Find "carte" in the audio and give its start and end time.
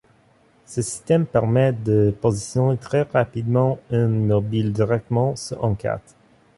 5.75-6.15